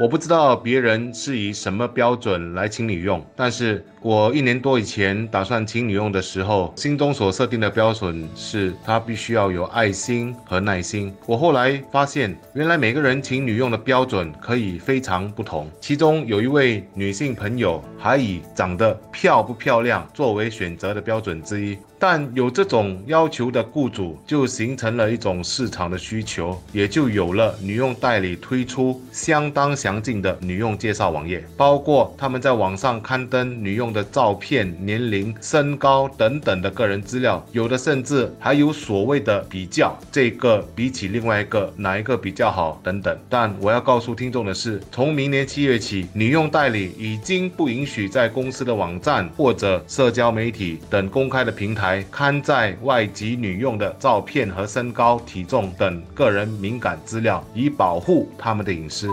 [0.00, 11.14] 我不知道别人是以什么标准来请女用，但是我一年多以前打算请女用的时候，心中所设定的标准是她必须要有爱心和耐心。
[11.26, 15.70] 我后来发现，原来每个人请女用的标准可以非常不同。
[15.82, 21.76] 其中有一位女性朋友还以长得漂不漂亮作为选择的标准之一。
[22.02, 43.14] 但有这种要求的雇主，就形成了一种市场的需求，也就有了女用代理推出相当详尽的女用介绍网页，包括他们在网上刊登女用的照片、年龄、身高等等的个人资料，有的甚至还有所谓的比较，这个比起另外一个哪一个比较好等等。
[43.28, 51.89] 但我要告诉听众的是，从明年七月起，女用代理已经不允许在公司的网站或者社交媒体等公开的平台。
[51.90, 59.12] 来刊载外籍女用的照片和身高、体重等个人敏感资料，以保护他们的隐私。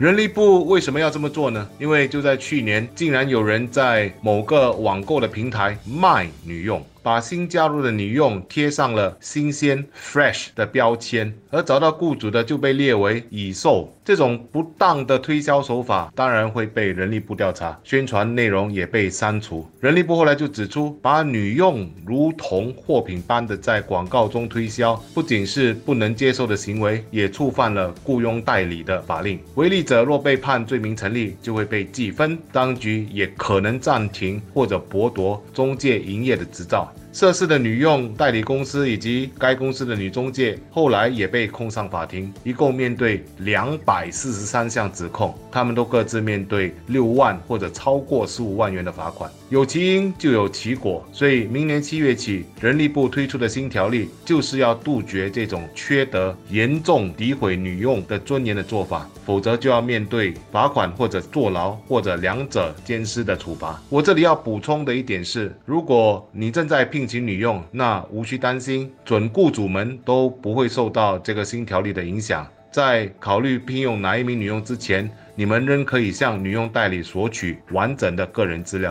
[0.00, 1.68] 人力部为什么要这么做呢？
[1.78, 6.82] 因为就在去年，竟然有人在某个网购的平台卖女用。
[7.04, 13.94] 把新加入的女佣贴上了新鲜 （fresh） 的标签，而找到雇主的就被列为已售。
[14.02, 19.66] 这种不当的推销手法当然会被人力部调查，宣传内容也被删除。
[19.80, 29.38] 人力部后来就指出，把女佣如同货品般的在广告中推销，不仅是不能接受的行为，也触犯了雇佣代理的法令。
[29.56, 36.90] 违例者若被判罪名成立，就会被记分，当局也可能暂停或者剥夺中介营业的执照。
[36.96, 37.03] Talk.
[37.14, 49.30] 涉事的女佣代理公司以及该公司的女中介后来也被控上法庭，一共面对两百四十三项指控，他们都各自面对六万或者超过十五万元的罚款。
[49.48, 63.80] 有其因就有其果，所以明年七月起，人力部推出的新条例就是要杜绝这种缺德、严重诋毁女佣的尊严的做法，否则就要面对罚款或者坐牢或者两者兼施的处罚。
[63.88, 72.46] 我这里要补充的一点是，如果你正在聘聘请女佣，那无需担心，准雇主们都不会受到这个新条例的影响。
[72.72, 78.90] 在考虑聘用哪一名女佣之前，你们仍可以向女佣代理索取完整的个人资料。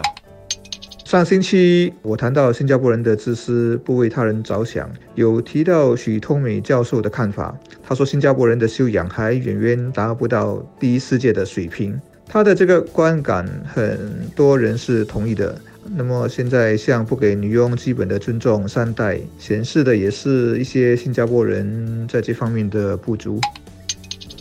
[1.03, 7.57] 上星期我谈到新加坡人的自私，不为他人着想，有提到许通美教授的看法。
[7.81, 12.00] 他说新加坡人的修养还远远达不到第一世界的水平。
[12.28, 13.44] 他的这个观感，
[13.74, 15.59] 很多人是同意的。
[15.92, 23.40] 那么现在像不给女佣基本的尊重善待，显示的也是一些新加坡人在这方面的不足。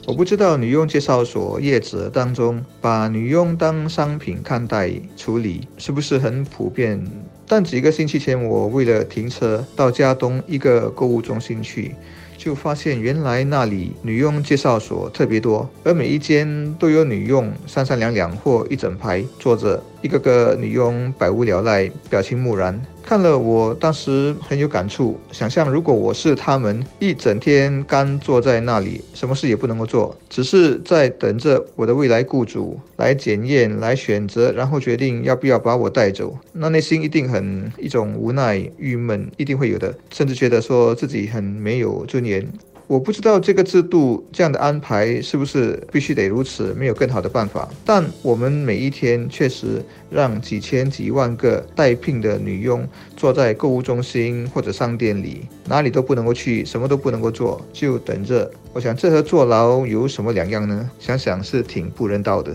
[0.07, 7.05] 我不知道女佣介绍所业者当中把女佣当商品看待处理是不是很普遍，
[7.55, 11.95] 但几个星期前我为了停车到加东一个购物中心去。
[12.39, 22.81] 就发现原来那里女佣介绍所特别多，而每一间都有女佣三三两两或一整排坐着，一个个女佣百无聊赖，表情木然。
[23.13, 25.21] 看了，我当时很有感触。
[25.31, 42.49] 想象如果我是他们，一整天干坐在那里，什么事也不能够做，只是在等着我的未来雇主来检验、来选择，然后决定要不要把我带走，那内心一定很一种无奈、郁闷，一定会有的，甚至觉得说自己很没有尊严。
[42.87, 47.69] 我不知道这个制度这样的安排是不是必须得如此，没有更好的办法。
[47.85, 58.51] 但我们每一天确实让几千几万个待聘的女佣坐在购物中心或者商店里，哪里都不能够去，什么都不能够做，就等着。
[58.75, 60.91] 我想这和坐牢有什么两样呢？
[60.99, 62.55] 想想是挺不人道的。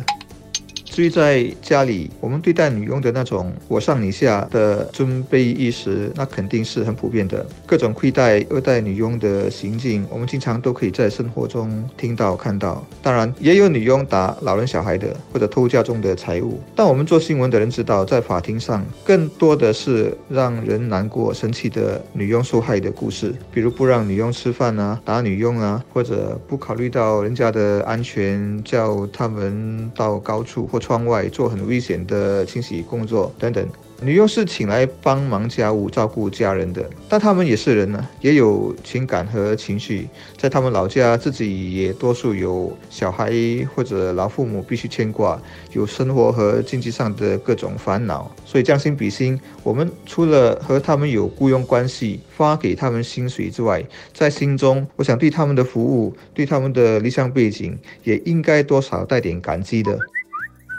[0.97, 7.46] 至于在家里，我们对待女佣的那种我上你下的尊卑意识，那肯定是很普遍的。
[7.68, 12.84] 各种亏待、恶待女佣的行径，我们经常都可以在生活中听到、看到。
[13.03, 16.59] 当然，也有女佣打老人、小孩的，或者偷家中的财物。
[16.75, 30.82] 但我们做新闻的人知道，在法庭上，更多的是让人难过、生气的女佣受害的故事，比如不让女佣吃饭啊，打女佣啊，或者不考虑到人家的安全，叫他们到高处或。
[30.87, 33.67] 窗外做很危险的清洗工作等等，
[34.01, 40.07] 女佣是请来帮忙家务、照顾家人的，但他们也是人呢，也有情感和情绪，
[40.37, 43.34] 在他们老家自己也多数有小孩
[43.75, 45.37] 或者老父母必须牵挂，
[45.73, 59.99] 有生活和经济上的各种烦恼，所以将心比心，我们除了和他们有雇佣关系、发给他们薪水之外，在心中，我想对他们的服务、对他们的理想背景，也应该多少带点感激的。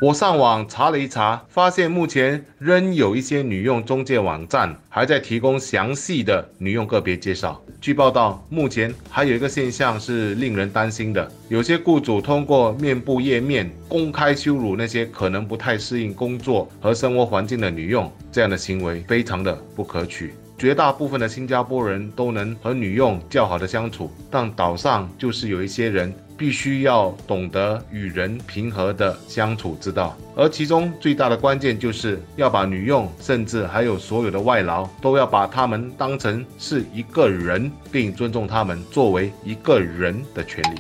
[0.00, 7.60] 我上网查了一查，发现目前仍有一些女用中介网站还在提供详细的女用个别介绍。
[7.80, 20.32] 据报道，目前还有一个现象是令人担心的：有些雇主通过面部页面公开羞辱那些可能不太适应工作和生活环境的女用，这样的行为非常的不可取。
[20.56, 26.14] 绝大部分的新加坡人都能和女用较好的相处，但岛上就是有一些人。
[26.38, 40.78] 必须要懂得与人平和的相处之道，而其中最大的关键就是要把女佣，甚至还有所有的外劳，都要把他们当成是一个人，并尊重他们作为一个人的权利。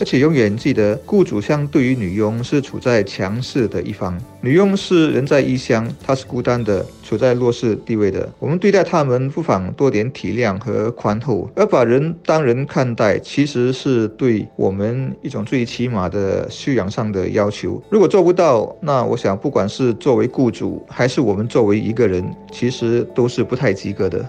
[0.00, 4.16] 而且永远记得，雇主相对于女佣是处在强势的一方。
[4.40, 8.28] 女佣是人在异乡，她是孤单的，处在弱势地位的。
[8.38, 17.82] 我们对待他们不妨多点体谅和宽厚，而把人当人看待，其实是对我们一种最起码的修养上的要求。
[17.90, 24.24] 如果做不到，那我想，不管是作为雇主，还是我们作为一个人，其实都是不太及格的。